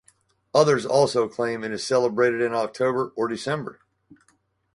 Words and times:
Others 0.55 0.83
also 0.87 1.29
claim 1.29 1.63
it 1.63 1.71
is 1.71 1.83
celebrated 1.85 2.41
in 2.41 2.55
October 2.55 3.13
or 3.15 3.27
December. 3.27 3.81